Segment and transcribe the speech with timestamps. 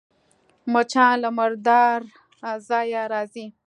[0.71, 3.45] مچان له مرداره ځایه راځي